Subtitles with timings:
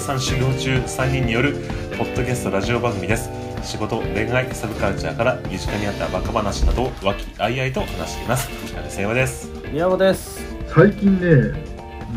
[0.00, 1.52] おじさん修行中3人による
[1.98, 3.28] ポッドキャストラジオ番組です。
[3.62, 8.48] 仕事恋愛サブカルチャーから身近にあったバカ話などを和気あいあいと話しています。
[8.72, 9.50] 成瀬山です。
[9.70, 10.40] 宮本です。
[10.68, 11.52] 最近ね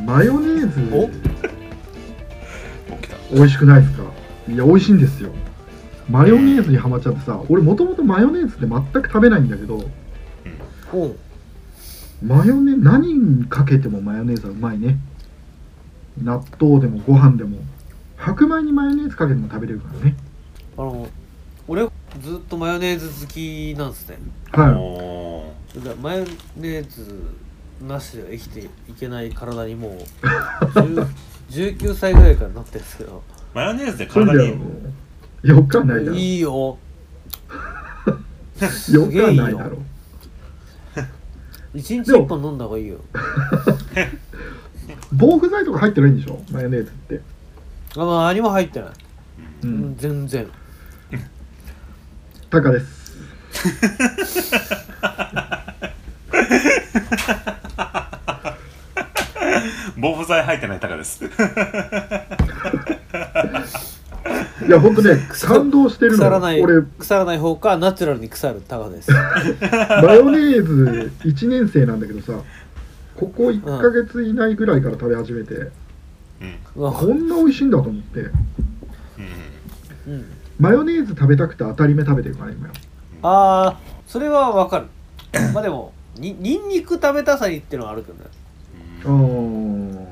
[0.05, 1.07] マヨネーお？
[1.07, 1.11] ズ
[3.01, 3.17] 起きた。
[3.33, 4.03] 美味しくないですか？
[4.47, 5.31] いや美味しいんですよ。
[6.09, 9.83] マヨネーズにハマっちゃってさ俺もともとマヨネーズって全く食べないんだけど
[10.93, 11.17] おう。
[12.23, 14.97] マヨネ何にかけてもマヨネーズはうまいね。
[16.21, 17.57] 納豆でもご飯でも
[18.25, 20.15] 白米にマヨネーズかけても食べれるからね。
[20.77, 21.07] あの
[21.67, 21.83] 俺
[22.21, 24.17] ずっとマヨネーズ好きなんですね。
[24.51, 26.23] はおーだマヨ
[26.55, 27.05] ネーズ
[27.85, 29.97] なしでは生きていけない体にもう
[30.71, 31.07] 10
[31.49, 33.21] 19歳ぐらいからなってるんですけど。
[33.53, 34.61] マヨネーズで体でに
[35.43, 36.77] よかないだろいいよ
[38.91, 39.37] よげえいいよ。
[39.43, 39.77] かないだろ。
[41.73, 42.99] 一日一本飲んだ方がいいよ。
[45.11, 46.39] 防腐剤とか入ってないんでしょ？
[46.51, 47.21] マヨネーズって
[47.95, 48.89] あまあ何も入ってない、
[49.63, 49.91] ううん。
[49.91, 50.47] ん、全然。
[52.49, 53.03] タカです。
[59.97, 61.23] 防腐剤入ってないタカです。
[64.65, 66.81] いやほんとね感動してるの腐らない俺。
[66.81, 69.11] 腐らない方かナチュラルに腐るタガです。
[69.11, 72.39] マヨネーズ1年生なんだけどさ
[73.15, 75.71] ここ1ヶ月以内ぐらいから食べ始めて、
[76.43, 76.57] うん。
[76.75, 78.19] うわこんな美味しいんだと思って。
[78.19, 78.31] うん。
[80.07, 80.25] うん
[80.59, 82.73] マヨネーズ食べたくて当たり目食べてるから今よ。
[83.23, 84.87] ああそれはわかる。
[85.53, 88.29] まあでもにニンニク食べたさにっていうのはあるけどね。
[89.03, 90.05] あー。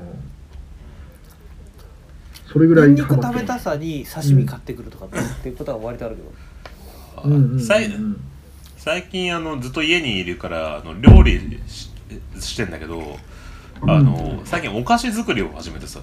[2.52, 5.08] それぐらいニンニクハマってる食べたさに刺身買ってくるとかっ
[5.42, 6.32] ていうことは割とあるけど、
[7.16, 7.60] あうんうんうんうん。
[7.60, 7.88] さい
[8.76, 11.88] 最近あのずっと家にいるからあの料理し
[12.40, 13.16] してんだけど
[13.80, 16.00] あの、最近お菓子作りを始めてさ、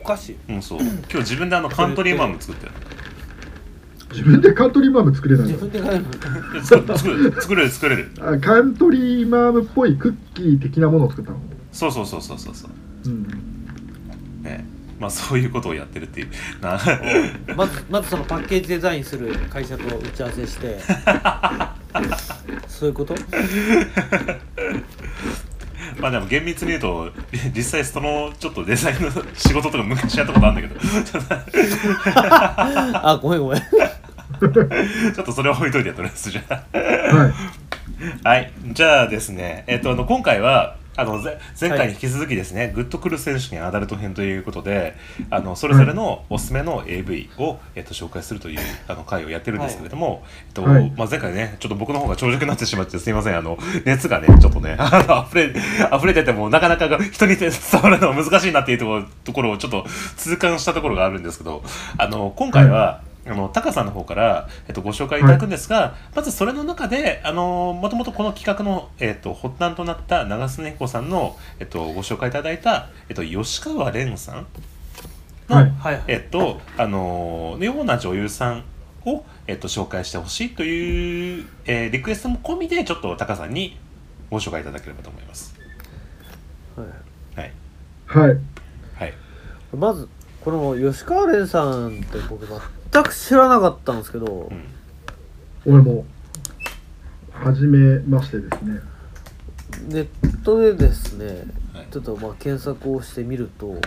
[0.00, 0.36] お菓子？
[0.48, 0.80] うん、そう。
[0.80, 2.72] 今日自分であのカントリーマーム作ってる
[4.12, 8.10] 自分でカントリーマーム作れない自の分で作作る作れる作れる。
[8.20, 11.38] あカントリーマームっぽいクッキー的なものを作ったの？
[11.72, 12.70] そうそうそうそうそうそう。
[13.06, 13.26] うん。
[14.42, 14.64] ね。
[15.00, 16.28] まあそういうことをやってるっていう。
[16.62, 16.78] な
[17.56, 20.78] まずまずそのパッケージデザインする会社と打ち合わせして。
[22.68, 23.14] そういうこと？
[25.98, 27.10] まあでも厳密に言うと
[27.54, 31.04] 実際そのちょっとデザインの仕事とか昔やったことあるんだけど。
[31.04, 31.34] ちょっと
[33.08, 33.60] あごめんごめん。
[33.60, 37.16] ちょっとそれは置いといてとりあえずじゃあ。
[37.16, 37.32] はい。
[38.22, 44.96] はい、じゃあですね、えっと、あの今回はあのぜ前回に引き続きですね、グッとくる選手権アダルト編ということで
[45.30, 50.90] あのそれぞれのおすすめの AV を、えっと、紹介するというあの回をやってるんですけれども、えっとはい。
[50.96, 53.36] まあ、前回ねちょっと僕の方が長尺になってしまってすいません。
[53.36, 55.54] あの熱がねちょっとね あの溢れ
[55.96, 57.50] 溢れててもなかなかが人に伝
[57.82, 59.86] わるのが難しいなっていうところところをちょっと
[60.16, 61.62] 痛感したところがあるんですけど
[61.98, 74.46] あの今回は、あのタカさんの方から、えっと、ご紹介いただくんですが、まずそれの中であのもともとこの企画の、えっと、発端となった長須根彦さんの、えっと、ご紹介いただいた、えっと、吉川蓮さん
[75.48, 75.64] の、はい。
[75.78, 76.04] はいはい。
[76.08, 78.64] えっとあのような女優さん
[79.04, 83.78] を、えっと、紹介してほしいという、えーリクエストも込みでちょっとタカさんに
[84.30, 85.54] ご紹介いただければと思います。
[86.76, 86.88] はい。
[87.36, 87.52] はい、
[88.06, 88.38] はい。
[88.98, 89.14] はい。
[89.76, 90.08] まず
[90.40, 92.46] この吉川蓮さんって僕
[92.96, 94.64] 全く知らなかったんですけど、うん
[95.68, 96.04] 俺も
[97.32, 98.80] 初めましてですね。
[99.88, 101.42] ネットでですね
[101.74, 101.86] はい。
[101.90, 103.80] ちょっとまあ検索をしてみるとはい。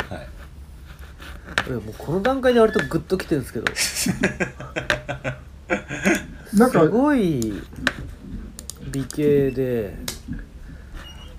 [1.72, 3.66] もうこの段階で割とグッときてるんですけど
[6.60, 7.54] なんかすごい
[8.92, 9.98] 美形で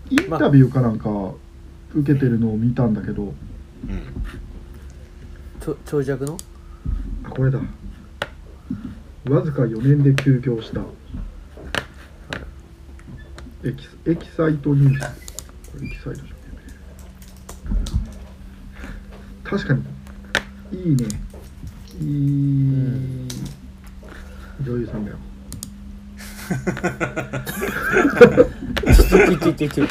[0.08, 1.10] インタビューかなんか
[1.94, 3.34] 受けてるのを見たんだけどうん。
[5.60, 6.38] ちょ長尺の？
[6.38, 6.49] あ
[7.28, 7.60] これだ。
[9.28, 10.80] わずか4年で休業した。
[13.62, 15.00] エキスエキサイトニュース。
[15.72, 16.30] これエキサイトじゃん
[19.44, 19.82] 確かに。
[20.72, 21.04] いいね。
[22.00, 23.28] いい、
[24.64, 25.16] 女優さんだよ。
[29.40, 29.84] ちょちょちょ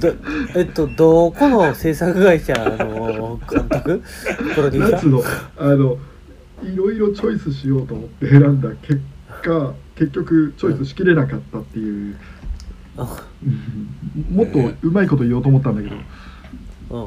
[0.00, 0.14] ど
[0.54, 4.02] えっとどこの制作会社の監督？
[4.54, 5.08] プロデューサー？
[5.08, 5.22] の
[5.58, 5.98] あの
[6.62, 9.00] いろいろチョイスしようと思って選んだ結
[9.42, 12.18] 果結局チョイスしきれなかったっていう、
[12.96, 14.36] あうん。
[14.36, 15.96] もっとうまいこと言おうと思ったんだけど、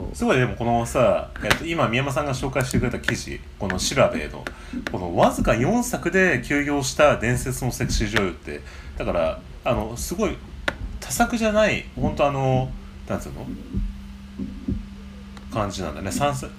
[0.07, 0.15] うん。
[0.15, 4.43] すごいでもこのさ、えっと、今宮山さんが紹介してくれた記事この調べの。
[4.91, 8.61] このわずか4作で休業した伝説のセクシー女優って。
[8.97, 10.37] だからあのすごい
[10.99, 12.71] 多作じゃない本当あの
[13.07, 13.45] なんつうの？
[15.51, 16.11] 感じなんだね。
[16.11, 16.51] 三作。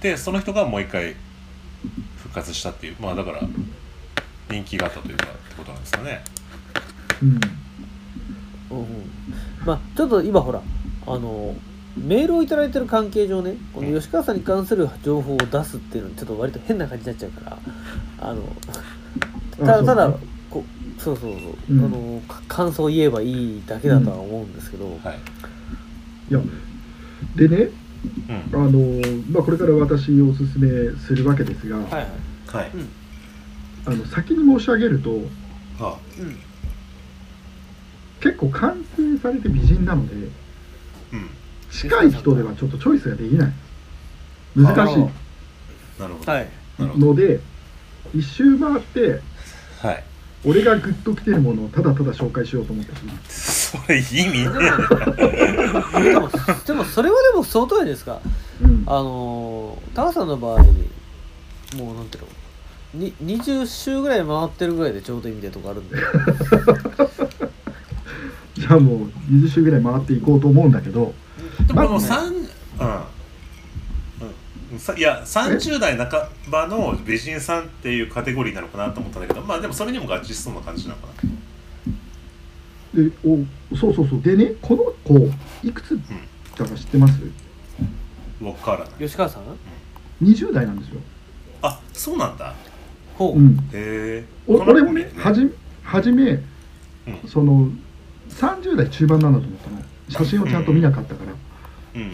[0.00, 1.16] でその人がもう一回
[2.28, 3.40] 復活したっていうまあだから
[4.50, 6.24] 人気があったというかってことなんですかね。
[7.22, 7.28] うん。
[8.70, 8.86] うんうん
[9.64, 10.62] まあちょっと今ほら
[11.06, 11.54] あの
[11.96, 17.58] メールをいただいてる関係上ねこの吉川さんに関する情報を出すっていうのはちょっと割と変な感じになっちゃうから
[18.20, 18.42] あの
[19.58, 20.18] ただただ
[20.50, 20.64] こ
[20.98, 21.40] そうそうそう、
[21.70, 21.84] うん。
[21.84, 25.18] あのか感想を言えばいいだけだとは思うんですけど、はい。
[26.30, 26.40] いや
[27.36, 27.87] でねうん
[28.52, 29.00] あの、
[29.30, 30.68] まあ、これから私おすすめ
[30.98, 31.86] するわけですが、はい
[32.46, 32.70] はい。
[33.86, 35.10] あの先に申し上げると
[35.82, 36.36] はうん。
[38.20, 40.14] 結構完成されて美人なので
[41.12, 41.30] あうん。
[41.70, 43.52] 近い人ではちょっとチョイスができない。
[44.56, 44.84] 難しな
[46.08, 46.32] るほど。
[46.32, 46.48] はい。
[46.78, 47.06] いなるほど。
[47.06, 47.40] ので
[48.14, 49.20] 一周回って
[49.80, 50.04] はい。
[50.44, 52.92] 俺がグッときてるものをただただ紹介しようと思って
[53.68, 54.44] それ意味？
[54.44, 54.44] ね
[56.04, 56.30] でも
[56.66, 58.20] でもそれはでも相当じゃないですか。
[58.62, 58.84] うん。
[58.86, 60.58] あのータカさんの場合
[61.76, 63.04] もうなんていうの？
[63.04, 65.96] に20周ぐらい回ってるぐらいでちょうどいいみたいなとこあるんで。
[68.56, 71.12] じゃあもう20周ぐらい回っていこうと思うんだけど。
[71.66, 72.16] でももうまずね。
[72.16, 72.34] 三うん。
[74.72, 74.78] うん。
[74.78, 76.08] さいや30代半
[76.50, 81.30] ばの美人さんっていうカテゴリーなのかなと思ったんだけどまあでもそれにも合致しそうな感じなのかな
[83.04, 84.22] でおそうそうそう。
[84.22, 85.28] でねこの子
[85.62, 85.98] いくつ
[86.56, 87.20] だか知ってます？
[88.42, 89.42] わからない吉川さん
[90.22, 91.00] ？20代なんですよ、
[91.62, 92.54] あそうなんだ。
[93.16, 95.52] ほう、うん、へえお俺もねはじ
[95.82, 96.42] はじめ、うん。
[97.26, 97.68] その
[98.30, 99.82] 30代中盤なんだと思ったの。
[100.08, 101.32] 写真をちゃんと見なかったから、
[101.94, 102.02] うん。
[102.02, 102.10] うん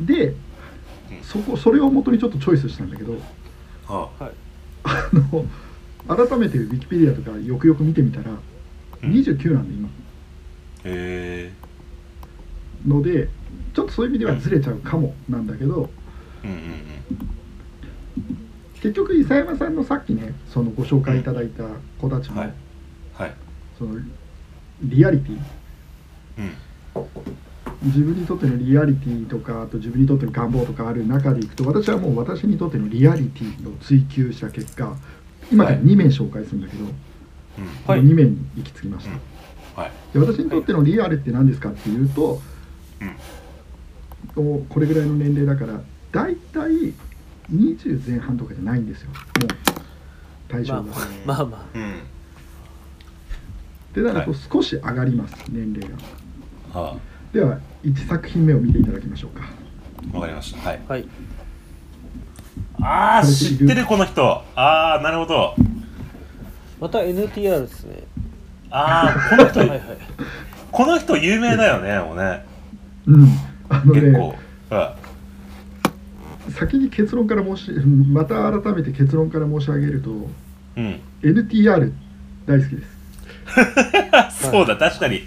[0.00, 0.36] うんでうん。
[1.22, 3.12] そこそれを元にちょっとチョイスしたんだけど。
[3.12, 3.20] うん
[3.86, 4.32] ははい。
[4.84, 5.46] あの
[6.08, 8.38] 改めてウィキペディアとかよくよく見てみたらうん
[9.02, 9.88] 29なんで今。
[10.84, 11.52] え
[12.86, 13.28] ので
[13.74, 15.90] ちょっとそういう意味ではずれちゃうかもなんだけど。
[16.44, 16.58] うんうん
[18.82, 21.62] 結局伊佐山さんのさっきねそのご紹介いただいた
[22.00, 22.52] 子たちも、はい。
[23.14, 23.34] はい。
[23.78, 23.94] その
[24.82, 25.38] リアリティ。
[26.38, 26.52] うん。
[27.84, 34.96] 自分にとってのリアリティとかあと自分にとっての願望とかある中でいくと私はもう私にとってのリアリティを追求した結果
[35.52, 35.86] 今からはい。
[35.86, 36.96] 2名紹介するんだけど、うんはい
[37.86, 39.82] この2名に行き着きました、うん。
[39.84, 39.92] はい。
[40.12, 42.40] で私にとってのリアルって何ですかっていうと、
[44.36, 46.94] うこれぐらいの年齢だから大体
[47.52, 49.10] 20前半とかじゃないんですよ。
[49.10, 49.18] もう
[50.48, 50.96] 対象が、まあ
[51.26, 52.02] まあまあうん。
[53.94, 54.40] でなるとはい。
[54.50, 55.90] 少し上がります年齢
[56.72, 56.80] が。
[56.80, 56.96] は
[57.32, 59.44] では1作品目を見ていただきましょうか。
[60.12, 60.68] あわかりました。
[60.68, 60.80] はい。
[60.88, 61.08] はい。
[62.80, 64.42] ああ知ってるこの人。
[64.54, 65.54] ああなるほど
[66.82, 68.02] また NTR ですね。
[68.68, 69.80] ああこの人はいはい。
[70.72, 72.44] この人有名だよねもうね。
[73.06, 73.28] うん。
[73.68, 74.34] あのね結構。
[76.58, 80.26] 先に結論から申しまた改めて結論から申し上げるとうん。
[80.76, 81.92] うん NTR
[82.46, 82.82] 大好きで
[84.32, 84.42] す。
[84.50, 85.22] そうだ確かに。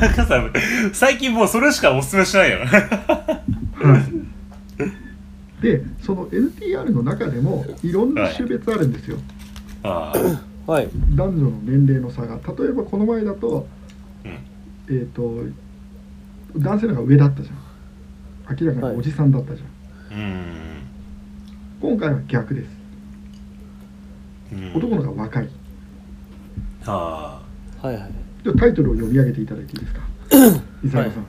[0.00, 0.50] なんかさ
[0.92, 2.58] 最近もうそれしかおすすめしないよ。
[2.58, 2.68] はい。
[5.62, 9.16] でその NTR の中でもいろんな種別あるんですよ、
[9.82, 10.12] あ
[10.66, 10.70] あ。
[10.70, 10.88] はい。
[11.14, 13.66] 男女の年齢の差が例えばこの前だと
[14.24, 14.96] うん。
[14.96, 15.44] えっ、と
[16.56, 17.56] 男性の方が上だったじゃん。
[18.60, 20.82] 明らかにおじさんだったじゃん、うん。
[21.80, 22.68] 今回は逆です。
[24.52, 24.72] うん。
[24.74, 25.48] 男の方が若い。
[26.86, 27.40] あ
[27.82, 27.86] あ。
[27.86, 28.10] はいはい。
[28.42, 30.00] じゃあタイトルを読み上げていただいていいですか？
[30.84, 31.26] 伊沢さん、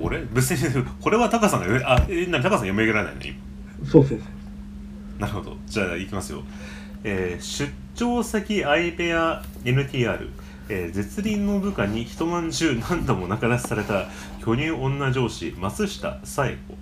[0.00, 0.24] 俺？
[0.32, 3.20] 別にこれはタカさんがあえなタカさん読み上げられないの？
[3.22, 3.36] 今。
[3.86, 5.20] そうそうそう。
[5.20, 5.56] なるほど。
[5.66, 6.42] じゃあいきますよ、
[7.04, 10.28] えー出張先相部屋 NTR、
[10.68, 14.06] えー絶倫の部下に一晩中何度も中出しされた
[14.44, 16.74] 巨乳女上司松下紗恵子。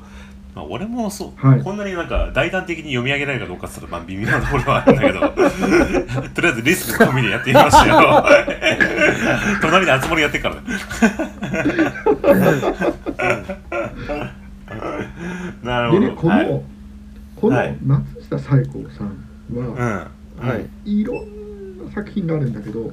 [0.54, 1.62] まあ、俺もそう、はい。
[1.62, 5.20] こんなになんか大胆的に読み上げられるかどうかって言ったらまあ微妙なところはあるんだけど。
[6.35, 8.25] とりあえずリスク込みでやってみましたよ
[9.61, 10.62] 隣で集まりやってっからね。
[15.62, 16.12] なるほど。
[16.12, 16.62] この、はい。
[17.37, 17.76] このはい。
[17.85, 21.00] 松下紗恵子さんうんは、はい。
[21.00, 22.93] いろんな作品があるんだけど、うん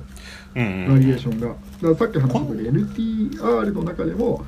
[0.55, 0.61] バ
[0.99, 1.47] リエーションが。
[1.47, 4.45] だからさっき話した通り NTR の中でも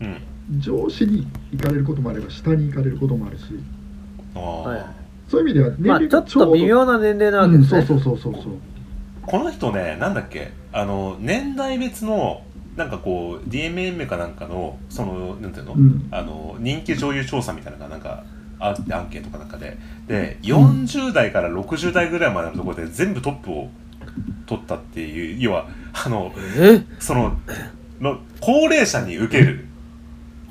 [0.00, 0.16] うん。
[0.60, 3.44] 上司に行かれることもあれば下に行かれることもあるし。
[4.34, 4.94] あ
[5.28, 8.52] そういう意味では年まあ齢ちょっと微妙な年齢なわけうん、ですね、そうそうそうそうそう。
[9.22, 10.52] この人ねなんだっけ？
[10.72, 12.42] あの年代別の
[12.76, 16.08] なんかこう DMM かなんかのそのなんていうの,、うん。
[16.10, 18.24] あの人気女優調査みたいなのがなんか
[18.60, 19.76] アンケートかなんかで。
[20.06, 23.68] で40代から60代ぐらいまでのところで全部トップを
[24.46, 26.82] 取ったっていう要はあのえ？
[26.98, 27.36] その
[28.00, 29.66] の高齢者に受ける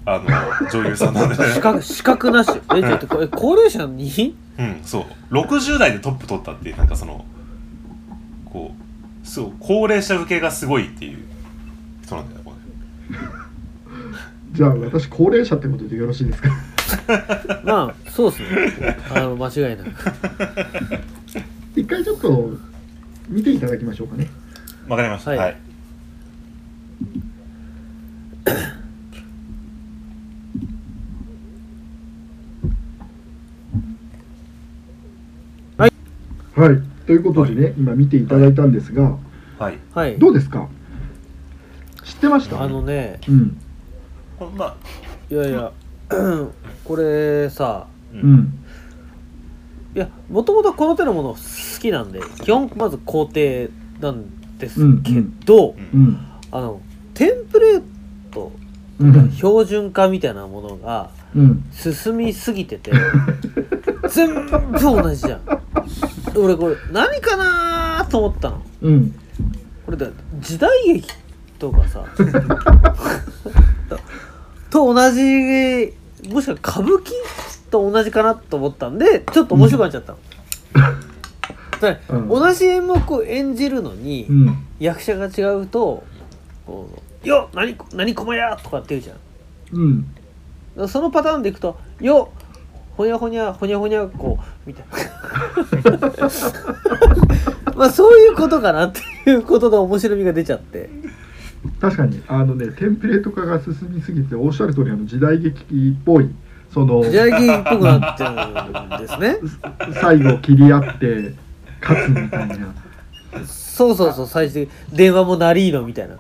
[0.05, 1.35] あの女優さんなんで。
[1.53, 2.51] 資格資格なし。
[2.75, 4.35] えちょっとこれ高齢者に？
[4.59, 5.33] うんそう。
[5.33, 7.25] 60代でトップ取ったっていうなんかその
[8.45, 8.71] こ
[9.23, 11.19] うそう高齢者受けがすごいっていう
[12.03, 12.53] 人なんだよこ
[13.11, 13.17] れ。
[14.53, 16.49] じゃあ私高齢者ってことでよろしいですか？
[17.63, 18.37] まあそうで
[18.71, 18.97] すね。
[19.09, 19.91] あの間違いなく
[21.75, 22.51] 一回ちょっと
[23.29, 24.27] 見ていただきましょうかね。
[24.87, 25.31] わかりました。
[25.31, 25.39] はい。
[35.77, 35.91] はい、
[36.55, 36.81] はい。
[37.05, 39.17] ということでね、今見ていただいたんですが、
[39.59, 39.77] はい。
[39.93, 40.17] はい。
[40.17, 40.67] どうですか？
[42.03, 42.61] 知ってました？
[42.61, 43.61] あのねうん。
[44.39, 44.75] このまあ
[45.29, 45.71] いやいや
[46.83, 48.33] これさううん。
[48.35, 48.59] ん
[49.95, 51.37] いやもともとこの手のもの好
[51.81, 56.19] きなんで基本まず肯定なんですけど、うんうん。
[56.51, 56.81] あの
[57.13, 57.83] テンプレー
[58.31, 58.51] ト
[58.99, 59.31] うん。
[59.31, 61.63] 標準化みたいなものがうん。
[61.71, 62.91] 進みすぎてて
[64.09, 65.41] 全部同じじゃん。
[66.35, 68.61] 俺これ何かなと思ったの。
[68.81, 69.11] うん。
[69.85, 70.07] これだ
[70.39, 71.07] 時代劇
[71.57, 72.03] とかさ
[74.69, 75.96] と同じ
[76.27, 77.11] もしくは歌舞伎
[77.69, 80.19] と同じかなと思ったんでちょっと面白くなっちゃったの、
[81.79, 82.27] でうん。
[82.29, 84.67] 同じ演目を演じるのに、うん。
[84.79, 86.03] 役者が違うと
[86.65, 86.89] 「こ
[87.23, 89.17] うよっ何何駒や!」とかって言うじゃん。
[90.77, 90.87] うん。
[90.87, 92.47] そのパターンでいくと「よっ
[92.95, 94.97] ほにゃほにゃほにゃほにゃこう」みたいな。
[97.75, 100.89] まあそういうことかなっていうことで面白みが出ちゃって
[101.79, 102.21] 確かに。
[102.27, 106.29] あのねテンプレート化が進みすぎておっしゃる通りあの時代劇っぽい
[106.73, 109.37] その時代劇っぽくなっちゃうんですね。
[110.01, 111.33] 最後切り合って
[111.81, 112.55] 勝つみたいな。
[113.45, 116.15] そうそうそう最終的に電話もナリーノみたいな。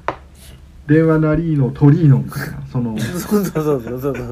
[0.87, 2.97] 電話なりのトリーノみたいなその。
[2.99, 4.23] そうそうそうそうそ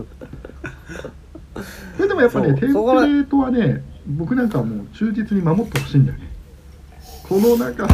[2.03, 2.07] う。
[2.07, 6.29] でもやっぱねテンプレートはね僕なんかはもう忠実に守ってほしいんだよね。
[7.27, 7.87] このなんか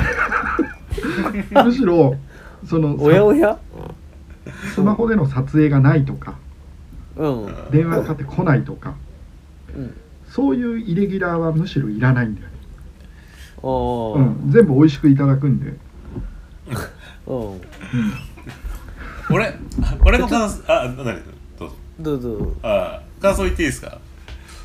[1.64, 2.16] むしろ
[2.66, 3.60] そのおやおや？
[4.74, 6.36] スマホでの撮影がないとか
[7.16, 7.72] うん。
[7.72, 8.96] 電話かかってこないとか
[9.76, 9.96] うん。
[10.30, 12.54] そういうイレギュラーはむしろいらないんだよね、
[13.64, 15.74] うん、全部美味しくいただくんで、
[17.28, 17.52] うん。
[17.52, 17.62] うん、
[19.30, 19.54] 俺
[20.06, 21.04] 俺の感想あ何
[21.60, 21.76] どうぞ。
[22.00, 22.54] どうぞ。
[22.64, 24.00] あ感想言っていいですか？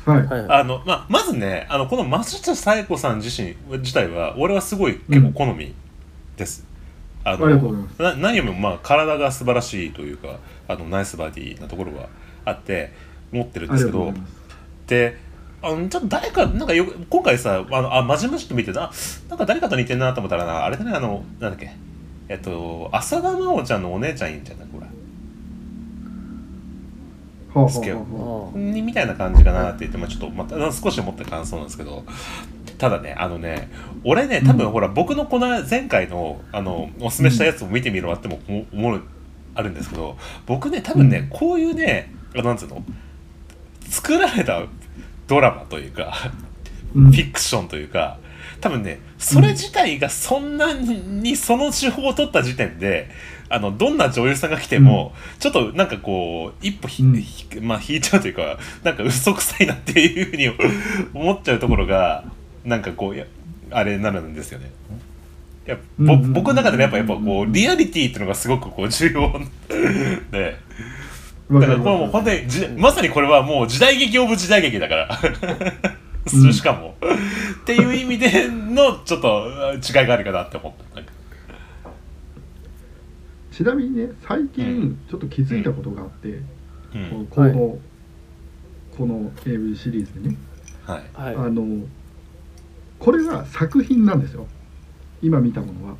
[0.05, 0.59] はい、はいはい。
[0.61, 5.75] あの、まあ、まずねあのこの松下紗友子さん自身自体は俺はすごい結構好み
[6.37, 6.65] です、
[7.29, 7.47] あの
[7.99, 12.07] な何よりもまあ体が素晴らしいというかあのナイスバディなところが
[12.45, 12.93] あって
[13.31, 14.13] 持ってるんですけど
[14.87, 15.17] で
[15.61, 18.91] あのちょっと誰かなんかよく今回さあのあまじまじと見てな
[19.27, 21.71] なんか誰かと似てんなと思ったらなあれだねあのなんだっけ
[22.29, 24.67] えっと浅田真央ちゃんのお姉ちゃんいいんじゃない？
[24.67, 24.85] これ。
[24.85, 24.91] は
[27.55, 28.01] あはあスケはあ。
[28.01, 32.03] あーにみたいな感じかなって言って、まあ、ちょっとまた少し思った感想なんですけど
[32.77, 33.71] ただねあのね
[34.03, 34.71] 俺ね多分うん。
[34.71, 39.01] ほら、僕のこの前回のあのおすすめしたやつを見てみろっても思思う
[39.55, 41.27] あるんですけど僕ね多分ね、うん。
[41.29, 42.83] こういうねあなんつうの
[43.89, 44.63] 作られた
[45.27, 46.31] ドラマというか
[46.93, 47.11] うん。
[47.11, 48.19] フィクションというか
[48.61, 53.09] 多分ねそれ自体がそんなにその手法を取った時点で
[53.49, 57.21] あのどんな女優さんが来ても、ちょっとなんかこう一歩ひ、うん。
[57.21, 60.49] ひまあ、引いちゃうというかなんか嘘くさいなっていうふうに
[61.13, 62.25] 思っちゃうところが
[62.67, 63.25] なんかこうや
[63.71, 64.69] あれになるんですよね。
[65.65, 69.41] いや僕の中でねやっぱやっぱこうリアリティっていうのがすごくこう重要。
[70.31, 70.57] で
[71.49, 75.19] だからこれもう本当にじまさにこれはもう時代劇オブ時代劇だから。
[76.33, 76.53] うん。
[76.53, 76.97] しかも、
[77.61, 81.01] っていう意味でのちょっと違いがあるかなって思った。
[83.55, 86.27] ちなみにね最う近ちょっと気づいたことがあって、
[86.93, 87.27] うん。
[87.29, 87.77] この、
[88.97, 90.35] この AV シリーズでね、
[90.85, 91.03] はい。
[91.13, 91.35] はい。
[91.35, 91.85] あの
[92.99, 94.47] これは作品なんですよ。
[95.21, 95.95] 今見たものは、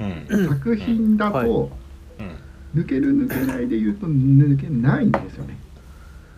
[0.00, 0.48] うん。
[0.48, 1.70] 作品だと、
[2.74, 5.56] 抜ける抜けないで言うと抜けないんですよね。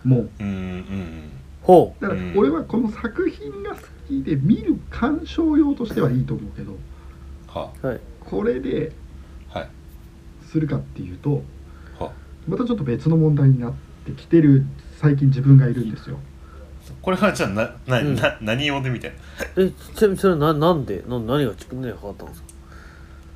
[0.05, 0.31] もう。
[0.41, 1.23] うんうん
[1.63, 6.77] ほだからうん俺はこの作品が好きで見る鑑賞用としてはいいと思うけど
[7.49, 7.73] は。
[7.83, 8.01] うはい。
[8.21, 8.93] これで
[9.49, 9.69] はい。
[10.45, 11.43] するかっていうと
[11.99, 12.13] は。
[12.47, 14.65] またちょっと別の問題になってきてる
[15.01, 16.19] 最近自分がいるんですよ
[17.07, 18.17] これはじゃあなな、うん。
[18.17, 19.13] な何用でみたい
[19.57, 19.63] な。
[19.63, 21.05] えちなみにそれななんで？
[21.07, 22.43] な何がち何が変わったんです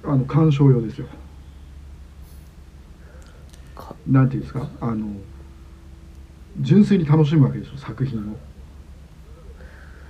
[0.02, 1.06] あの鑑賞用ですよ。
[3.76, 3.84] か。
[3.84, 4.68] かなんていうんですか？
[4.80, 5.06] あの
[6.58, 8.36] 純粋に楽しむわけですよ作品を。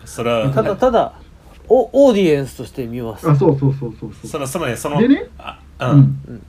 [0.07, 1.13] それはただただ
[1.69, 3.29] おオーディエンスとして見ます。
[3.29, 6.43] あそうそうそうそうそそうのそのねそのでねあううん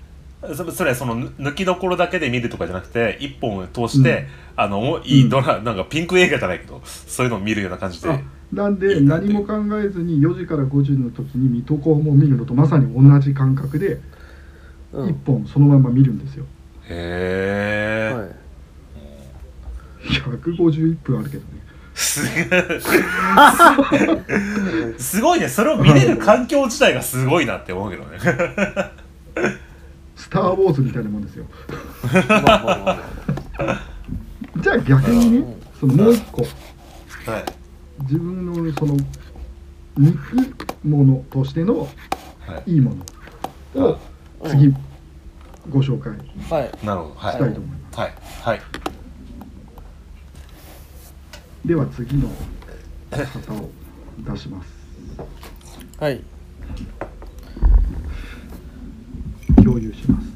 [0.55, 8.19] そそれそのぬ抜きどころだけで見るとかじゃなくて一本を通して、あのもういいドラ、なんかピンク映画じゃないけどそういうのを見るような感じであ
[8.51, 14.00] なんで何も考えずに4時から5時の時に水戸黄門を見るのとまさに同じ感覚で
[14.93, 15.10] うん。
[15.10, 16.45] 1本そのまま見るんですよ。
[16.89, 18.29] へえ、はい。
[20.10, 21.62] 151分あるけどね。
[21.93, 22.21] す
[24.98, 25.48] すごいね。
[25.48, 28.17] それを見れる環境自体がすごいなって思うけどね。
[28.19, 28.31] ス
[30.31, 31.45] ター・ウォーズみたいなもんですよ。
[34.61, 36.41] じゃあ逆にねそのもう一個。
[36.41, 37.45] はい。
[38.03, 38.97] 自分のその
[39.97, 40.38] 肉
[40.88, 41.88] ものとしてのは
[42.65, 42.71] い。
[42.71, 42.95] いいも
[43.75, 44.00] のを
[44.45, 44.73] あ次
[45.69, 46.13] ご紹介
[46.50, 46.71] あはい。
[46.83, 47.15] なるほど。
[47.15, 47.33] はい。
[47.33, 48.13] したいと思います、はい。
[48.41, 48.61] はい。
[51.65, 52.29] では次の
[53.11, 53.69] 方を
[54.19, 54.69] 出します。
[56.00, 56.23] はい
[59.71, 60.27] 共有します。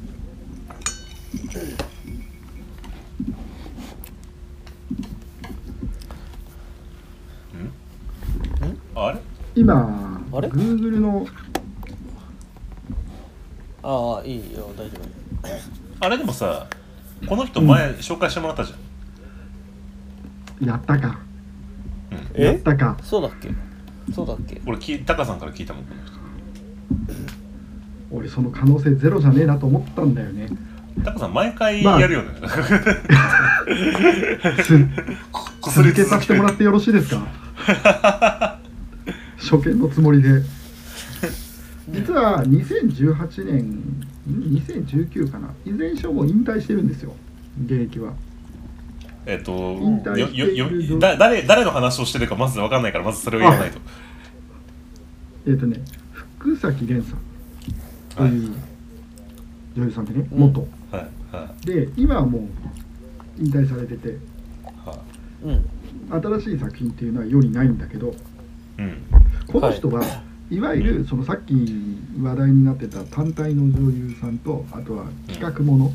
[8.94, 9.20] あれ？
[9.54, 11.26] 今あれ？Google の
[13.82, 14.96] ああいいよ大丈
[16.00, 16.66] あれでもさ
[17.28, 21.18] この人前紹介してもらったじゃん、やったか。
[22.34, 22.96] やったか。
[23.02, 23.50] そうだっけ？
[24.14, 24.62] そうだっけ？
[24.64, 25.84] 俺きタカさんから聞いたもん。
[25.84, 26.15] この人
[28.26, 30.48] 俺その可能性ゼロじゃねえなと思ったんだよね。
[31.04, 32.00] タカさん毎回まあ。
[32.00, 32.30] やるよね、
[34.62, 34.78] す
[35.60, 38.58] こすり続けさせてもらってよろしいですか？
[39.38, 40.42] 初見のつもりで。
[41.88, 47.14] 実は2018年ん2019かないずれにしろもう引退してるんですよ。
[47.64, 48.12] 現役は。
[49.24, 53.78] えっと引退よよよだ誰誰の話をしてるかまず分かんないからまずそれを言わないと。
[55.46, 55.80] えっ、とね
[56.38, 57.20] 福崎蓮さん
[58.16, 58.46] とい。
[58.46, 58.54] う
[59.76, 61.66] 女優さんでねうん元、はいはい。
[61.66, 62.42] で今はもう
[63.38, 64.18] 引退されてて。
[64.84, 64.98] は
[65.44, 65.64] うん
[66.08, 68.12] 新しい作品っていうのは世にないんだけどい
[68.78, 69.02] うん。
[69.48, 70.02] この人は、
[70.50, 71.54] い、わゆるそのさっき
[72.20, 75.92] 話題になってた単体の女優さんとあとは企画もの、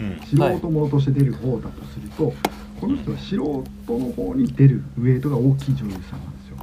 [0.00, 0.20] うん。
[0.26, 2.32] 素人ものとして出る方だとすると、
[2.80, 6.56] この人は素人の方に出るウェイトが大きい女優さんなんですよ。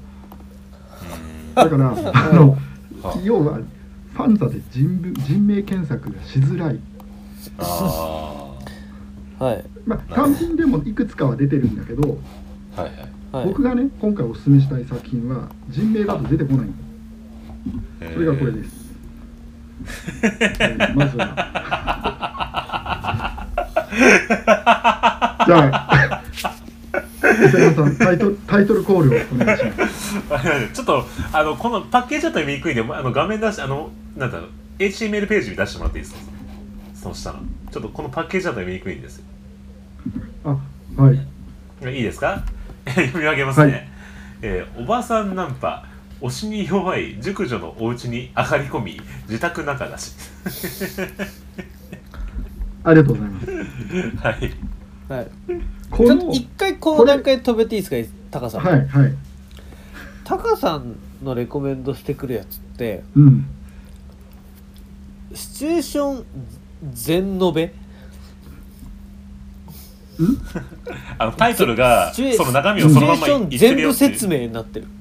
[1.55, 1.91] だから
[2.31, 2.57] あの
[3.01, 3.59] は要は
[4.13, 6.79] ファンザで人物人名検索がしづらい。
[7.57, 8.55] あ
[9.39, 9.63] はい。
[9.85, 12.17] まあ単品でもいくつかは出てるんだけど、
[12.75, 13.09] あはいはい。
[13.31, 13.45] はい。
[13.45, 16.67] 僕がね今回おすすめしたい作品は人名だと出てこない
[18.13, 18.69] それがこれです。
[18.69, 18.89] す、
[20.23, 21.45] えーまずは。
[25.45, 25.98] じゃあ磯
[27.41, 30.13] 山さんタイトルタイトルコールをお願いします
[30.73, 34.49] ちょっとあのこのパッケージだと見にくいんであの画面出しあのなんだろう
[34.79, 36.21] HTML ページに出してもらっていいですか
[36.95, 37.39] その下の
[37.71, 39.23] ちょっとこのパッケージだと見にくいんですよ。
[40.45, 40.57] あ
[41.01, 41.15] はい
[41.95, 42.43] いいですか？
[42.85, 43.87] 読み上げますね、はい
[44.41, 45.85] えーおばさんナンパ
[46.21, 48.99] 推しに弱い熟女のお家に上がり込み
[49.29, 50.11] 自宅仲出し。
[52.83, 53.51] ありがとうございます。
[53.51, 54.53] はい。
[55.09, 55.27] はい
[55.89, 56.09] この。
[56.09, 59.13] ちょっと一回この段階で止めていいですかタカさん、はいはい。
[60.23, 63.45] タカさんのレコメンドしてくるやつってうん。
[65.33, 66.25] シチュエーション
[66.93, 67.73] 全述べ？
[71.17, 74.85] あのタイトルがその中身シチュエをそのまま全部説明になってる。
[74.85, 74.91] ね。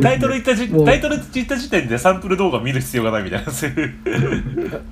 [0.00, 3.94] タイトル言ったじタイトル言った時点でサンプル動画見る必要がないみたいなそういう。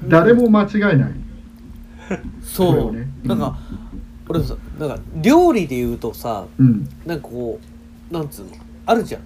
[0.08, 1.12] 誰も間違いない
[2.54, 3.58] そう、ねうんなんか
[4.28, 6.88] 俺さなんか料理で言うとさうん。
[7.06, 7.58] なんかこ
[8.10, 8.50] うなんつうの？
[8.86, 9.22] あるじゃん。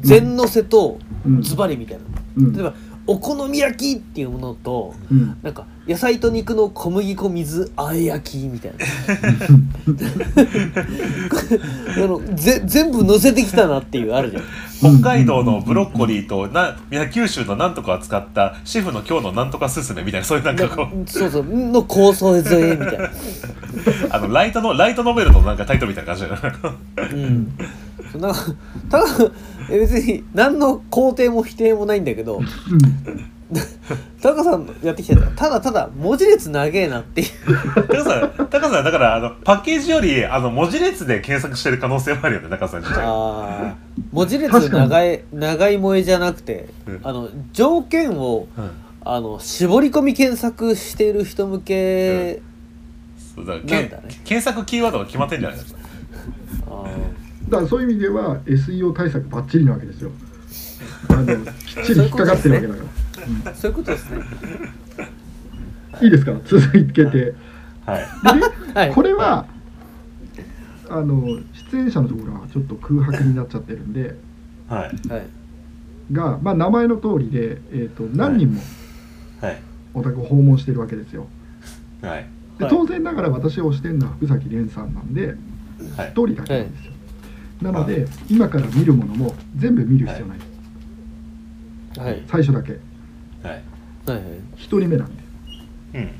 [0.00, 1.42] 全のせとうん。
[1.42, 2.04] ズバリみたいな、
[2.36, 2.52] うん。
[2.52, 2.74] 例えば
[3.06, 5.38] お好み焼きっていうものとうん。
[5.42, 8.78] なんか野菜と肉の小麦粉水あえ焼きみたいな。
[12.04, 14.42] あのぜ全部乗せてきたなっていうあるじゃん。
[15.00, 16.76] 北海道のブロッコリーとな
[17.10, 21.08] 九州のなんとかを使ったシェフの今日のなんとかすすめみたいなそういうなんかこう。
[21.10, 23.10] そうそうの構想添えみたいな。
[24.14, 26.76] あのライトのライトノベルのなんかタイトルみたいな感じだよ
[27.12, 28.20] うん。
[28.20, 28.40] なんか
[28.90, 29.06] ただ
[29.70, 32.42] え別に何の肯定も否定もないんだけど
[34.20, 35.22] タカさんのやってきてた。
[35.28, 37.28] ただただ文字列長えなっていう。
[37.88, 43.02] 高さん高さんだからあのパッケージよりあの文字列で検索してる可能性もあるよね高さん自体。
[43.04, 44.02] あー。
[44.12, 47.00] 文字列長い長い萌えじゃなくて、うん。
[47.02, 48.70] あの条件をうん。
[49.10, 52.42] あの絞り込み検索している人向け、
[53.34, 54.02] そうだけなんだね。
[54.24, 55.80] 検索キーワードが決まってんじゃないですか。
[56.66, 56.84] あ
[57.48, 60.10] だからそういう意味では SEO 対策ばっちりなわけですよ。
[61.08, 62.86] あのきっちり引っかかってるわけだから、
[63.54, 64.18] そういうことですね。
[66.00, 66.32] う んいいですか？
[66.44, 67.10] 続けて。
[67.10, 67.34] で
[67.86, 68.00] はい。
[68.00, 68.42] ね
[68.74, 68.92] はい。
[68.92, 69.46] これは
[70.90, 71.38] あの
[71.70, 74.16] 出演者のところはちょっと空白になっちゃってるんで
[74.68, 75.08] はい。
[75.08, 75.26] はい。
[76.12, 78.60] が、まあ、名前の通りで、えー、と何人も
[79.40, 79.60] はい。
[79.94, 81.26] お宅を訪問してるわけですよ。
[82.02, 82.10] はい。
[82.12, 82.26] はい。
[82.58, 85.26] で当然ながら私を推してるのは福崎蓮さんなんで
[85.96, 86.08] はい。
[86.08, 86.92] 1人だけなんですよ、
[87.62, 90.38] なので今から見るものも全部見る必要ない。
[90.38, 90.44] で
[91.94, 92.22] す、はい。
[92.26, 92.78] 最初だけ
[93.42, 93.52] はい。
[93.52, 94.22] はいはい。
[94.56, 95.22] 1人目なんで
[95.94, 96.10] うん。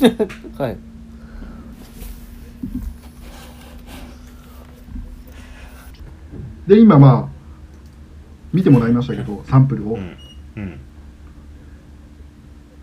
[0.58, 0.76] はい。
[6.66, 7.34] で今まあ
[8.52, 10.16] 見てもらいましたけどサンプルを、うん。
[10.56, 10.80] うん。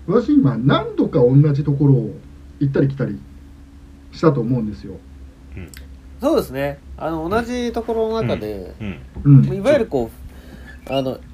[0.08, 2.16] 私今何度か同じところを
[2.60, 3.20] 行ったり来たり
[4.12, 4.96] したと思うんですよ、
[6.20, 6.80] そうですね。
[6.98, 9.00] あの同じところの中で、うん。
[9.24, 10.12] うん、いわゆるこ
[10.90, 11.31] うあのえー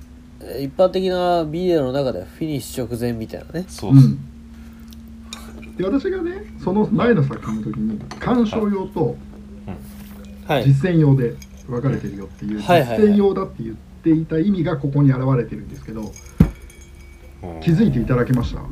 [0.60, 3.66] 一般的なビデオの中ではフィニッシュ直前みたいなね。
[3.68, 4.06] そうっす。
[4.06, 4.10] う
[5.62, 9.16] ん、で私がねその前の作品の時に鑑賞用と
[10.46, 10.66] はい。
[10.66, 11.36] 実践用で
[11.68, 13.02] 分かれてるよっていう、はいはいはい。
[13.02, 17.60] 実践用だって言っていた意味がここに現れてるんですけどうん。
[17.62, 18.62] 気づいていただけました？
[18.62, 18.68] わ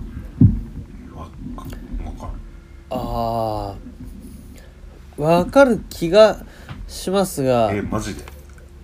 [1.16, 1.28] わ
[2.20, 2.30] か
[2.92, 3.76] あ
[5.18, 6.46] あわかる気が
[6.88, 8.35] しますがるえマジで？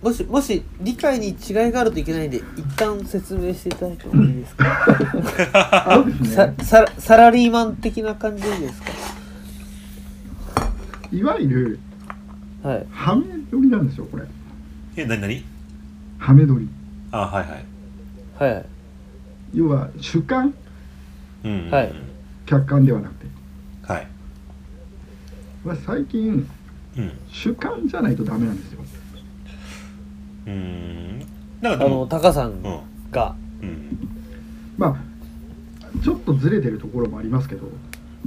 [0.02, 1.36] もしもし理解に違い
[1.70, 6.04] があるといけないんで一旦説明していただいてもいいですか？
[6.34, 6.54] さね。
[6.64, 8.82] サラサラリーマン的な感じでいいです
[11.12, 11.78] いわゆる
[12.62, 12.86] かはい。
[12.90, 14.24] ハメ撮りなんですよこれ。
[14.96, 15.44] えなになに
[16.18, 16.68] ハメ撮り。
[17.12, 18.52] あはいはい。
[18.54, 18.64] はい。
[19.54, 20.52] 要は主観？
[21.70, 21.92] はい。
[22.46, 23.26] 客観ではなくて。
[23.82, 24.06] はい。
[25.64, 26.48] 私最近
[26.96, 27.12] うん。
[27.30, 28.80] 主観じゃないとダメなんですよ
[30.46, 31.18] うーん。
[31.60, 32.80] なんあのかでもタカさんうん。
[33.10, 33.34] が。
[33.62, 33.98] うん。
[34.76, 37.68] まあちょっとずれてるところもありますけど。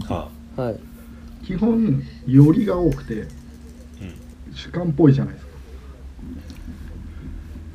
[0.07, 0.79] ははい。
[1.45, 3.27] 基本よりが多くてうん。
[4.53, 5.51] 主観っぽいじゃないですか。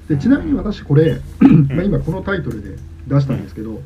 [0.09, 1.20] でちなみに私これ、
[1.68, 2.76] まあ今このタイトルで
[3.07, 3.81] 出したんですけど、うん。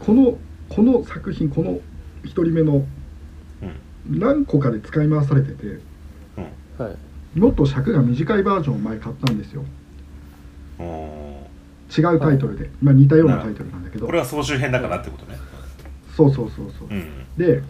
[0.00, 1.80] このこの作品この1
[2.28, 2.86] 人目の
[3.62, 4.18] うん。
[4.18, 6.84] 何個かで使い回されててうん。
[6.84, 6.96] はい
[7.34, 9.64] もっと尺が短いバージョンを前買ったんですよ。
[10.78, 14.06] 違うタイトルで、まあ、似たようなタイトルなんだけど。
[14.06, 15.38] これは総集編だからってことね。
[16.16, 17.24] そうそうそうそう、うん。
[17.36, 17.62] で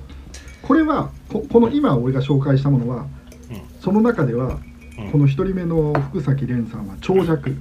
[0.63, 3.07] これはここの今俺が紹介したものは
[3.51, 3.63] うん。
[3.81, 4.59] その中では
[4.99, 5.11] うん。
[5.11, 7.57] この1人目の福崎蓮さんは長尺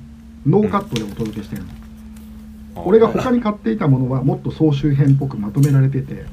[0.45, 2.83] ノーカットでお届けしてるの。
[2.85, 6.25] 俺が他に買っていたものはもっと総集編っぽくまとめられてて。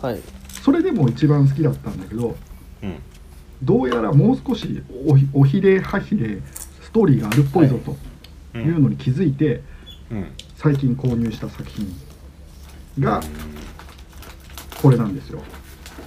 [0.00, 0.20] はい。
[0.62, 2.36] それでも一番好きだったんだけど
[2.82, 2.94] うん
[3.62, 6.38] どうやらもう少しおひおひれはひれ
[6.80, 7.96] ストーリーがあるっぽいぞと
[8.54, 9.62] うんいうのに気づいて
[10.10, 10.26] うん。
[10.56, 11.86] 最近購入した作品
[13.00, 13.20] が
[14.80, 15.40] これなんですよ。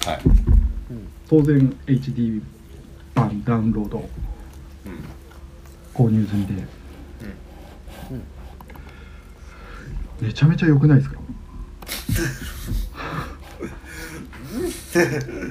[0.05, 0.19] はい。
[1.29, 2.41] 当然 HD
[3.13, 3.97] 版ダウンロード
[4.85, 4.99] うん
[5.93, 6.53] 購入済みで。
[10.21, 10.27] うん。
[10.27, 11.19] めちゃめちゃ良くないですか？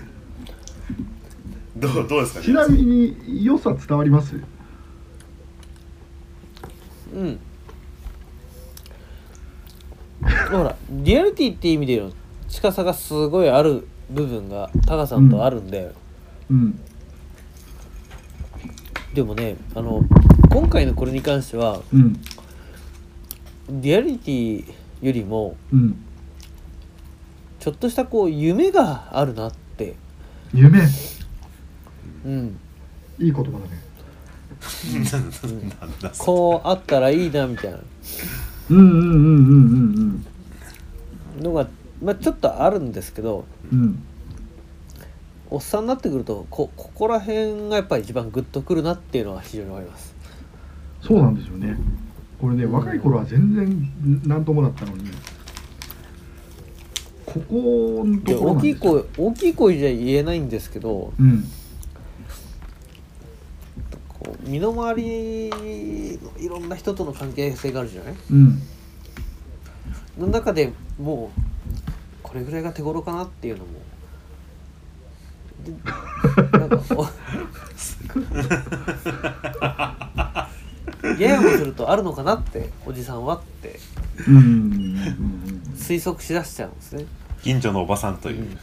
[1.92, 2.42] どうどうですか？
[2.42, 4.40] ちなみに良さ伝わります？
[7.14, 7.38] うん。
[10.50, 12.12] ほらリアリティっていう意味での
[12.48, 15.92] 近さがすごいある部分がタカさんとあるんで、
[16.50, 16.80] うん。
[19.12, 20.02] でもねあの
[20.50, 22.20] 今回のこれに関してはうん。
[23.68, 26.04] リアリティよりもうん。
[27.60, 29.94] ちょっとしたこう夢があるなって。
[30.52, 30.80] 夢
[32.24, 32.58] うん。
[33.18, 33.64] いい言葉だね。
[35.80, 36.00] なん。
[36.00, 37.78] だ そこうあったらいいなみたいな。
[38.70, 40.24] うんうんうんうん
[41.36, 41.68] うんのが、
[42.02, 43.80] まあ、ちょっとあるんですけどうん。
[43.80, 44.02] うん
[45.50, 50.14] おっさんになってくるとこここら辺がやっぱり一番グッとくるなっていうのは非常に思います。
[51.00, 51.76] そうなんですよね。
[52.40, 55.10] これねうん若い頃は全然なんともだったのに
[57.24, 61.44] ここのでところな大きいんですよ声大きい声じゃ言えないんですけどうん
[64.44, 65.50] 身の回り
[66.22, 68.14] のいろんな人との関係性があるじゃない？
[68.30, 68.62] うん。
[70.18, 71.40] の中でもう
[72.22, 73.70] これぐらいが手頃かなっていうのも。
[75.64, 75.72] で
[76.58, 77.08] なんかお
[81.18, 83.78] ややもするとあるのかなっておじさんはって。
[85.76, 87.06] 推測しだしちゃうんですね。
[87.42, 88.58] 近所のおばさんという、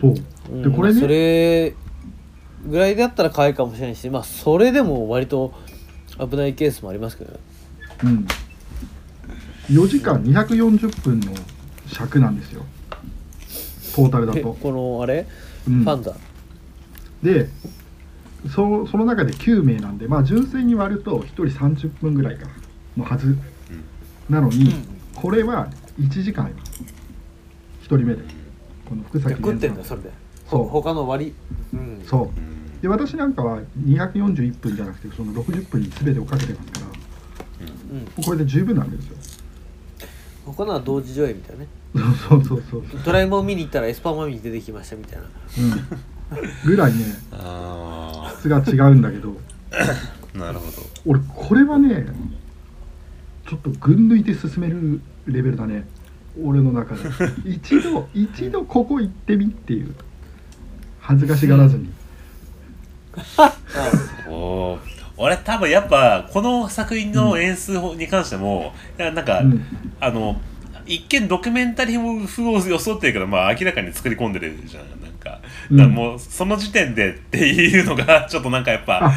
[0.00, 0.14] そう。
[0.50, 1.00] うんでこれね。
[1.00, 1.74] それ
[2.66, 5.52] ぐらいだったら可愛いかもしれないしまあそれでも割と
[6.18, 7.38] 危ないケースもありますけどね。
[8.04, 8.26] うん。
[9.70, 11.32] 4時間240分の
[11.86, 12.62] 尺なんですよ。
[13.94, 15.26] トータルだと、えこのあれ、
[15.68, 15.84] うん。
[15.84, 16.12] パンダ
[17.22, 17.48] で
[18.54, 22.46] そその中で9名なんでまあ純粋に割ると1人30分ぐらいか
[22.96, 23.36] のはず。
[24.28, 24.72] なのに、
[25.14, 25.68] これは
[26.00, 26.52] 1時間よ
[27.82, 28.22] 1人目で。
[28.88, 30.10] この福崎食ってん蓮さんだそれで。
[30.48, 30.64] そう。
[30.66, 31.34] 他の割り。
[31.74, 32.02] うん。
[32.06, 32.22] そう。
[32.22, 32.53] うん
[32.84, 36.86] で私なんかは241分じゃなくてその60分に全てをかけてますから
[38.16, 38.22] うん。
[38.22, 39.16] これで十分なんですよ。
[40.44, 41.68] 他のは同時上映みたいなね。
[42.28, 45.24] そうそうそうそう、ドラえもん見に行ったらエスパーマミー出てきましたみたいな。
[45.24, 49.34] うん、ぐらいねあ質が違うんだけど。
[50.34, 50.72] あ なるほど。
[51.06, 52.06] 俺これはね
[53.48, 55.88] ちょっと群抜いて進めるレベルだね。
[56.38, 57.00] 俺の中で。
[57.48, 59.94] 一度一度ここ行ってみっていう。
[61.00, 61.90] 恥ずかしがらずに
[64.28, 64.78] おー。
[65.16, 69.64] 俺多分やっぱこの作品の演出に関しても、いやなんか、うん。
[70.00, 70.40] あの
[70.86, 74.84] 一見ドキュメンタリー風を装ってるけど、まあ、明らかに作り込んでるじゃん。
[75.00, 75.94] なんか,、うん。
[75.94, 79.12] もうその時点でっていうのが ちょっとなんかやっぱあ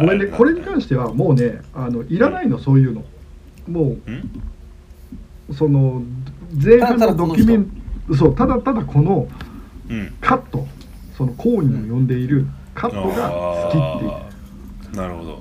[0.00, 0.26] ごめんね。
[0.26, 3.04] これに関してはもうねあのいらないのそういうの。
[3.68, 3.92] もん
[5.48, 6.02] うその
[6.64, 7.70] 前半のドキュメン
[8.16, 9.28] そうただただこの
[9.90, 10.14] うん。
[10.20, 10.66] カット
[11.22, 14.10] その行為の呼んでいるカットが好きっていう。
[14.96, 15.40] なるほど、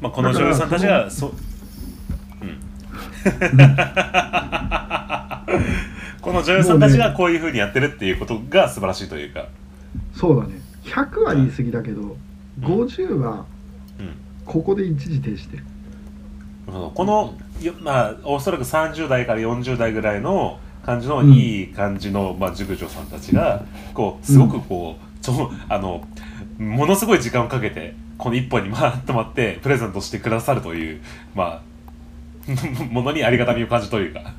[0.00, 1.30] まあ、この女優さんたちがそう。
[1.30, 1.34] ん。
[6.20, 9.46] この女優さんたちがこういうふうにやってるっていうことが素晴らしいというか、
[10.14, 10.60] そうだね。
[10.84, 12.18] 100は言い過ぎだけど
[12.60, 13.46] 50は
[13.98, 14.12] うん。
[14.44, 15.64] ここで一時停止してる。
[16.66, 23.64] この、よまあ、おそらく30代から40代ぐらいの感じのいい感じの、まあ、熟女さんたちが
[23.94, 26.06] こうすごくこう、ちょあの
[26.58, 31.00] ものすごい時間をかけてこの一本にまあ止まってプレゼントしてくださるという
[31.34, 31.62] まあ
[32.90, 34.34] ものにありがたみを感じと いうか。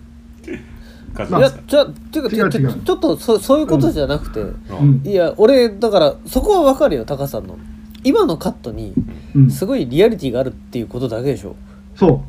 [1.14, 4.54] 感じいやじゃあていうか違う違うちょちょっとそそういうことじゃなくて、うん。
[4.80, 5.08] うん。
[5.08, 7.58] いや俺だからそこは分かるよタカさんの。
[8.04, 8.94] 今のカットに
[9.36, 9.50] うん。
[9.52, 11.56] すごいリアリティがあるっていうことだけでしょ。
[11.96, 12.24] そ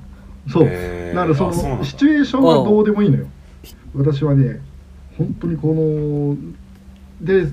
[0.46, 0.50] う。
[0.50, 0.64] そう。
[0.66, 1.16] へー。
[1.16, 1.76] だからそうなんだ。
[1.78, 3.26] のシチュエーションはどうでもいいのよ。
[3.94, 4.60] 私はね
[5.16, 6.36] 本当にこの
[7.20, 7.48] で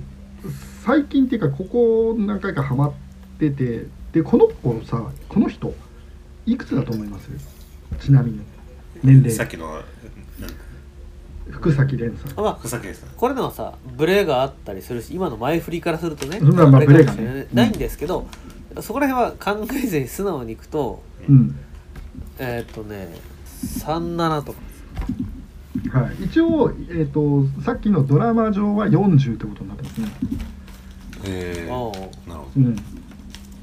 [0.84, 2.94] 最近っていうかここ何回かハマっ
[3.40, 5.74] ててでこの子さこの人
[6.46, 7.30] いくつだと思います？
[8.00, 8.42] ちなみに。
[9.04, 9.32] 年齢。
[9.32, 9.84] さっきのなん
[11.52, 12.40] 福崎蓮さん。
[12.40, 17.48] あまあ福崎ですねこれでもさブレがあったりするし今の前振りからするとねまあまあれかもしれないブレがね。
[17.54, 18.28] ないんですけど、
[18.82, 21.56] そこら辺は考えずに素直にいくとうん。
[22.40, 23.10] えーっとね
[23.54, 24.60] 37とか。
[25.94, 30.08] はい、一応、えー、とさっきのドラマ上は40ってことになってますね、
[31.26, 32.30] へえああ。
[32.30, 32.50] なるほど。
[32.58, 32.76] うん、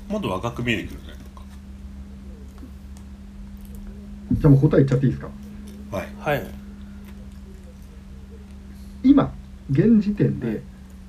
[0.08, 1.14] もっと若く見えてくるね
[4.32, 5.28] じゃあもう答え言っちゃっていいですか？
[5.90, 6.08] はい。
[6.20, 6.46] はい。
[9.02, 9.32] 今
[9.70, 10.62] 現時点で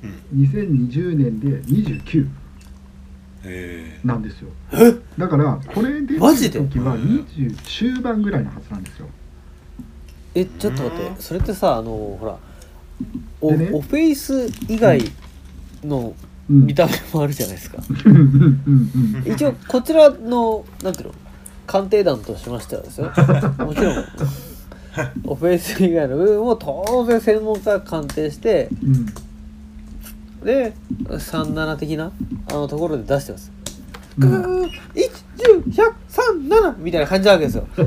[0.03, 0.43] うん。
[0.43, 2.27] 2020年で29
[3.45, 4.49] へなんですよ。
[5.17, 6.59] だからこれ出てるマジで？
[6.62, 9.07] 時は20中盤ぐらいのはずなんですよ。
[10.35, 11.15] えちょっと待っうん。
[11.15, 12.38] てそれってさあのほら
[13.41, 13.69] お,、でね。
[13.73, 15.01] おフェイス以外
[15.83, 17.77] のうん見た目もあるじゃないですか、
[19.25, 20.93] 一応こちらのなん。
[20.93, 21.13] ていうの
[21.67, 23.12] 鑑定団としましてはですよ
[23.59, 24.05] もちろん。
[25.25, 29.05] オフェイス以外の部分も当然専門家が鑑定してうん。
[30.43, 30.73] で
[31.05, 32.12] 37的な
[32.49, 33.51] あのところで出してます
[34.19, 34.29] うん。
[34.29, 34.69] グー
[35.69, 37.83] 1101037みたいな感じなわけですよう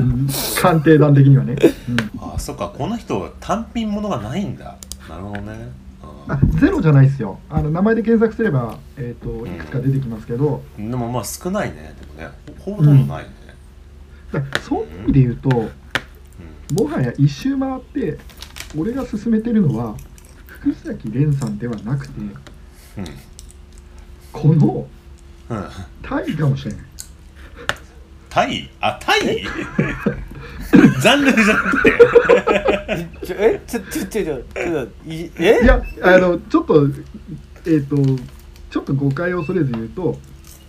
[0.00, 0.28] ん。
[0.60, 1.56] 鑑定団的にはね、
[1.88, 2.34] うん。
[2.34, 4.56] あそっかこの人は単品ものがないん。
[4.58, 4.76] だ
[5.08, 5.72] なるほどね
[6.28, 7.38] あゼロじゃないですよ。
[7.50, 11.94] あの名前で検索すれば、えー、といくつか出てきますけど、うんでもまあ少ないね。
[12.00, 13.30] でもねほほとんどないね、
[14.32, 16.76] だからそういう意味で言うとうん。
[16.76, 18.18] もはや一周回って
[18.78, 19.96] 俺が勧めてるのは
[20.46, 22.20] 福崎蓮さんではなくて
[24.32, 24.86] この
[25.50, 25.56] うん。
[25.56, 25.64] うん
[26.02, 26.82] タイかもしれない。
[28.30, 28.70] タイ？
[28.80, 29.44] あタイ？
[30.72, 31.92] ジャンルじゃなくて。
[33.26, 35.60] ちょえちょちょちょちょちょいえ？
[35.62, 36.86] いやあのちょっと
[37.66, 37.96] えっ、と
[38.70, 40.18] ちょっと誤解を恐れず言うと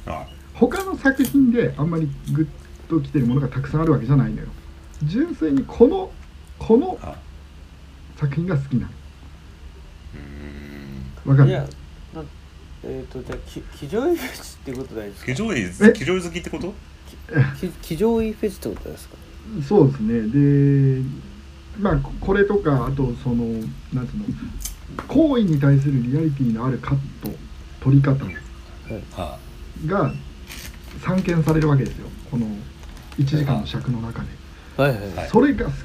[0.06, 4.48] あ他の作品であんまりグッときてるものがたくさんあるわけじゃないのよ。
[5.04, 6.12] 純粋にこの
[6.60, 7.16] このあ
[8.18, 11.04] 作品が好きなうーん。
[11.26, 11.50] のわかる？
[11.50, 11.62] いや
[12.14, 12.24] な
[12.86, 15.26] えっ、とじゃあき騎乗位フェチっていうことないですか？
[15.26, 15.94] 騎乗位え？
[15.94, 16.74] 騎乗位好きってこと？
[17.60, 19.16] き騎乗位フェチってことですか？
[19.68, 20.22] そうですね。
[20.28, 21.02] で
[21.80, 23.46] まあここれとかあとその
[23.94, 24.26] なんつうの
[25.08, 27.30] 行為に対するリアリティのあるカット
[27.82, 28.26] 撮り方
[29.16, 29.38] は
[29.86, 30.14] が
[31.04, 32.08] 散見されるわけですよ。
[32.30, 32.46] この
[33.18, 34.28] 1時間の尺の中で。
[34.78, 35.76] はいはいそれが好き。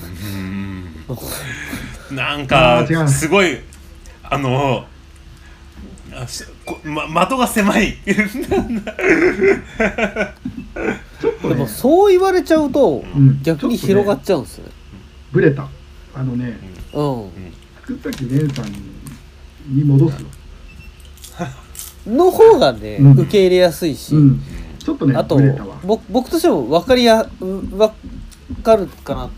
[0.00, 0.84] あうん。
[2.16, 3.58] なんあかー違うすごい
[4.22, 4.86] あの
[6.14, 7.96] あしこま的が狭い。
[11.20, 13.42] ちょっとねでもそう言われちゃうとうん。
[13.42, 14.64] 逆に広がっちゃうんですね。
[15.32, 15.68] ブレた。
[16.14, 16.58] あのね
[16.92, 17.30] うん。
[17.82, 18.72] 福崎蓮さん
[19.74, 20.28] に戻すよ。
[22.06, 23.12] の方がね、うん。
[23.12, 24.42] 受け入れやすいし、うん。
[24.78, 25.76] ちょっとねあとブレたわ。
[25.84, 27.90] ぼ僕としても分かりやう分
[28.62, 29.30] かるかな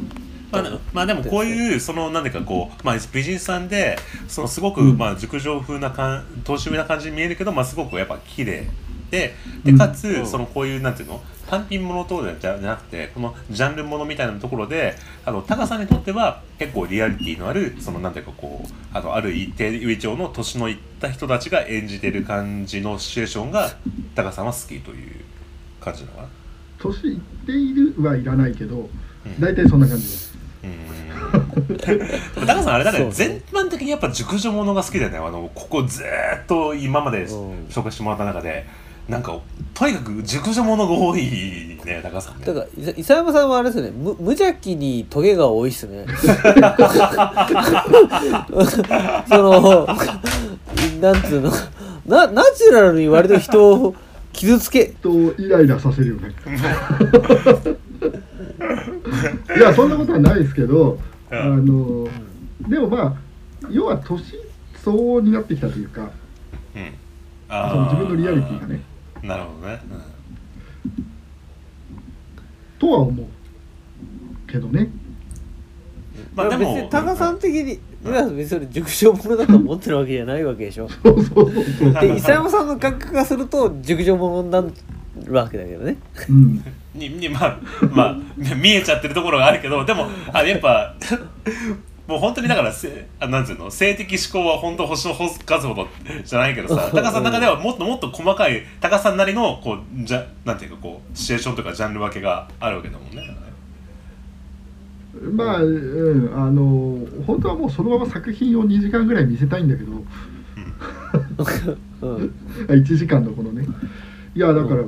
[0.53, 4.99] まあ、まあでもこういうそのなんでかこう、まあ、美人さんでそのすごく、うん。
[4.99, 8.69] まあ熟女風な感年上な感じに見えるけど、まあ、すごくやっぱ綺麗
[9.11, 9.35] で
[9.65, 9.73] うん。
[9.73, 10.27] でかつ、うん。
[10.27, 14.95] そのこういうなんていうの単品ものとかじゃなくてこのジャンルものみたいなところで
[15.27, 23.71] あのタカさんにとっては結構リアリティのあるそのなんていうかこうあのある一定上長の年のいった人たちが演じてる感じのシチュエーションが
[24.15, 25.25] タカさんは好きという
[25.79, 26.29] 感じなのかな？
[26.79, 28.89] 年いっているはいらないけど
[29.27, 29.39] うん。
[29.39, 30.32] 大体そんな感じです
[30.65, 31.77] うん。
[31.77, 31.95] で
[32.41, 33.09] もタカさんあれだね。
[33.11, 35.19] 全般的にやっぱ熟女ものが好きだよね。
[35.19, 37.67] あのここずーっと今までうん。
[37.69, 38.67] 紹介してもらった中で。
[39.09, 39.37] なんか
[39.75, 42.47] とにかく熟女ものが多いねタカさんね。
[42.47, 43.91] だから伊伊佐山さんはあれですね。
[43.91, 46.07] 無無邪気にトゲが多いっすね。
[49.29, 49.89] その
[51.01, 51.51] なんつうの。
[52.07, 53.95] なナチュラルに割と人を
[54.33, 54.87] 傷つけ。
[55.03, 56.33] とイライラさせるよね
[59.57, 60.99] いやそんなことはないですけど
[61.31, 61.39] うん。
[61.39, 62.09] あの
[62.69, 63.15] でもまあ
[63.71, 64.23] 要は年
[64.77, 66.11] 相応になってきたというか
[66.75, 66.93] うん。
[67.49, 68.81] そのあ自分のリアリティがね。
[69.23, 69.81] ィなるほどね、
[72.79, 73.27] とは思う
[74.51, 74.91] けどね。
[76.35, 76.75] まあでも。
[76.75, 78.37] 別にタカさん的に皆さん。
[78.37, 80.89] 別にそれ熟女ものだと思ってるわけじゃないわけでしょ。
[81.05, 85.97] そうそうそうそう、で伊佐山さんの感覚がすると熟女ものになるわけだけどね。
[86.29, 87.59] うん、ににまあ
[87.91, 88.17] まあ
[88.55, 90.95] 見えちゃってるところがあるけどでもあやっぱ
[92.07, 95.89] もう本当にだからせあなんていうの性的思考は本当星の数ほど
[96.25, 103.37] じゃないけどさ高さんの中ではもっともっと細かい高さんなりのこうじゃなんていうかこうシチュエーションとかジャンル分けがあるわけだもんね。
[105.35, 109.93] まあ、うん、あの本当はもうそのまま作品を2時間ぐらい見せたいんだけど。
[109.93, 110.05] うん。
[112.67, 113.67] 1時間のこのね。
[114.35, 114.85] いやだから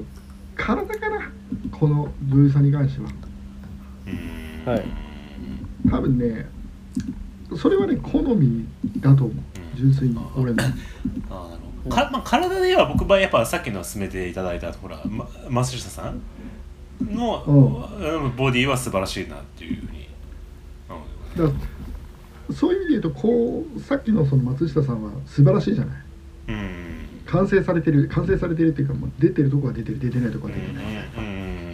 [0.56, 1.13] 体かな
[1.70, 3.08] この女優さんに関しては。
[4.06, 4.72] うん。
[4.72, 4.84] はい。
[5.90, 6.46] 多分ね
[7.56, 8.66] それはね好み
[8.98, 9.36] だと思う。
[9.76, 10.62] 純粋に俺の。
[10.62, 11.96] あーなるほど。
[11.96, 16.20] かまあ、体で言えば僕はやっぱさっきの勧めていただいたほら、ま、松下さん？
[17.14, 17.44] の、
[17.98, 18.36] うん。
[18.36, 20.08] ボディは素晴らしいなっていうふうに、
[21.36, 21.52] だか
[22.48, 25.96] らそういう意味で言うとこうさっきのその松下さんは素晴らしいじゃない。
[26.48, 26.64] うんうん
[27.34, 30.84] 完成されてる完成されてるっていうかもう出てるとこは出てる出てないとこは出てない、
[31.18, 31.64] うん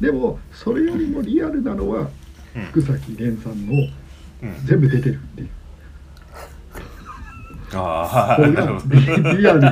[0.00, 2.08] でもそれよりもリアルなのは
[2.54, 2.64] うん。
[2.66, 3.72] 福崎蓮さんの
[4.42, 4.66] うん。
[4.66, 5.48] 全部出てるっていう。
[7.76, 9.68] ああなるほどがリリアルリ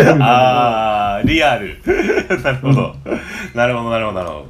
[0.00, 1.78] アルなああリアル。
[2.42, 2.96] なるほど、
[3.54, 4.46] なるほどなるほどなるほ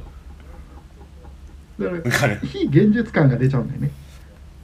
[1.79, 1.85] ど。
[1.85, 2.39] わからる。
[2.43, 3.91] 非現実感が出ちゃうんだよね。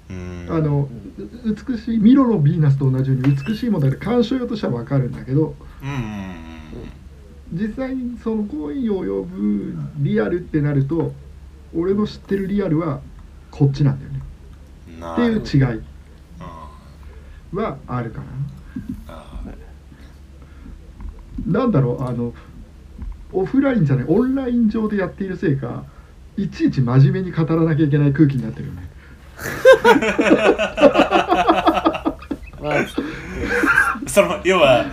[0.10, 0.48] うん。
[0.50, 5.58] あのう美しいミロのヴィーナスと同じように美しいものだから鑑賞用としては分かるんだけど
[7.52, 11.16] 実際にその行為を呼ぶリアルってなると
[11.74, 13.04] 俺の知ってるリアルは
[13.52, 14.24] こっちなんだよね。
[15.14, 15.82] っていう違い
[16.40, 16.72] あ
[17.52, 18.48] はあるかな。
[19.08, 19.44] あ
[21.46, 22.34] なんだろうあの
[23.32, 25.86] オフラインじゃないオンライン上でやっているせいか
[26.38, 28.93] いちいち真面目に語らなきゃいけない空気になってるよね
[32.62, 32.86] まあ
[34.08, 34.86] その要は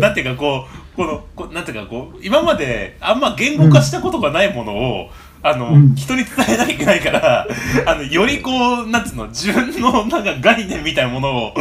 [0.00, 5.10] なんていうかこうこのこうなんていうかこう今まであんま言語化したことがないものを、
[5.42, 5.94] あの、うん。
[5.94, 7.46] 人に伝えなきゃいけないから
[7.86, 11.54] あのよりこうなんつうの自分のなんか概念みたいなものを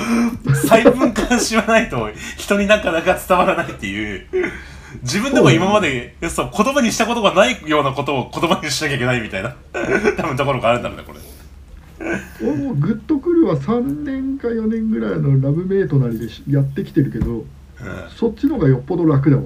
[0.68, 4.28] 細分化しないと人になかなか伝わらないっていう。
[5.02, 9.56] 自分でも今までそう言葉にしたことがないようなことを言葉にしなきゃいけないみたいな
[10.16, 11.20] 多分ところがあるんだろうねこれ。
[12.80, 17.45] グッとくるは3年か4年ぐらいのラブメイトなりでしやってきてるけどうん。
[18.16, 19.43] そっちの方がよっぽど楽だわ。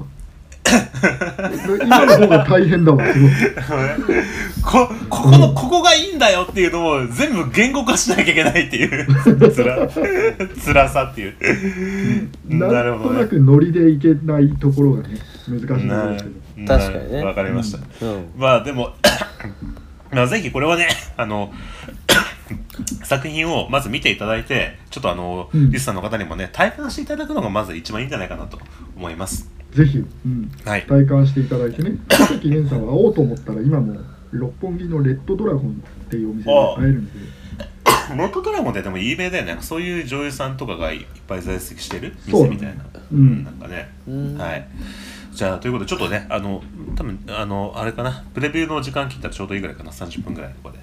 [1.82, 3.32] 今の方が大変だわすごい。
[4.64, 9.08] こここのここがいいんだよっていうのを全部言語化しなきゃいけないっていう。
[9.51, 9.88] つら
[10.66, 11.36] 辛さっていう。
[12.49, 12.99] なるなん。
[12.99, 13.22] とほどね。
[13.22, 16.30] なくノリでいけないところがね難しいんなですけ
[16.62, 16.68] ど。
[16.68, 17.24] 確かにね。
[17.24, 18.26] わかりました、うん。
[18.38, 18.93] まあでも
[20.12, 21.51] まあぜひこれはねあの
[23.04, 25.72] 作品をまず見ていただいてちょっとあの、うん。
[25.72, 28.60] リスナーの方にもね体感していただくのがまず一番いいんじゃないかなと
[28.96, 29.50] 思います。
[29.72, 30.86] ぜひ、うん、はい。
[30.86, 34.00] 体感していただいてね佐々木蓮さんは会おうと思ったら今も
[34.32, 37.12] 六本木のレッドドラゴンっていうお店で会えるんで。
[38.16, 39.58] ロットドラゴンってでも有名だよね。
[39.62, 42.86] そういう女優さんとかがいっぱい在籍してる店みたいな。
[43.12, 43.44] うん。
[43.44, 43.90] なんかね。
[44.08, 44.68] うんはい。
[45.34, 46.64] じゃあということでちょっとねあの
[46.96, 48.24] 多分あのあれかな。
[48.34, 49.92] プレビューの時間切ったらちょうどいいぐらいかな。
[49.92, 50.80] 30分ぐらいのところで。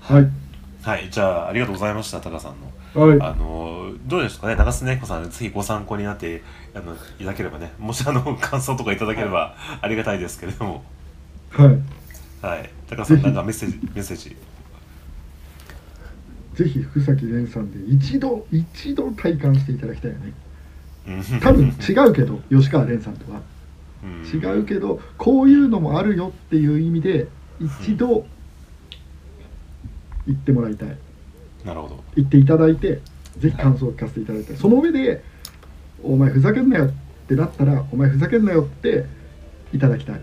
[0.00, 0.45] はい
[0.86, 2.54] はいじゃあありがとうございましたタカさん
[2.94, 3.08] の。
[3.08, 3.18] はい。
[3.20, 10.84] あのどうですかね長須根子さんぜひご参考になってあのいただければねもしあの 感想とかいただければありがたいですけれども。
[11.50, 11.68] はい。
[12.40, 12.70] はい。
[12.88, 14.36] タカさんなんかメッセージメッセージ。
[16.54, 20.32] ぜひ福崎蓮さんで一度一度体感していただきたいよね。
[21.08, 21.40] うん。
[21.40, 23.40] 多分違うけど 吉川蓮さんとは。
[24.04, 24.40] うん。
[24.40, 27.26] 違うけどこういうのもあるよっていう意味で
[27.82, 28.24] 一度
[30.26, 30.96] 言ってもらいたい。
[31.64, 32.04] なるほど。
[32.16, 33.00] 言っていただいて
[33.38, 34.56] ぜひ感想を聞かせていただいて。
[34.56, 35.22] その上で
[36.02, 36.90] 「お前ふざけんなよ」っ
[37.28, 39.04] てなったら「お前ふざけんなよ」って
[39.72, 40.20] いただきたい。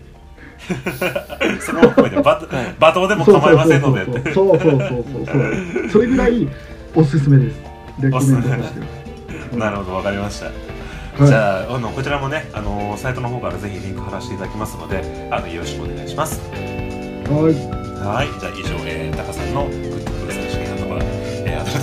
[1.60, 4.32] そこも含めてバ罵倒でも構いませんので。
[4.32, 6.48] そうそうそうそうそうそれぐらい
[6.94, 7.60] おすすめです。
[8.00, 9.58] レコメントとしては。
[9.58, 10.46] なるほどわかりました。
[10.46, 11.26] はい。
[11.26, 16.40] じゃああのこちらもねあのサイトの方からぜひリンク貼らせていただきますのであのよろしくお願いします。
[16.50, 17.84] はい。
[18.04, 18.40] はい。
[18.40, 19.68] じゃあ以上、えー、タカさんの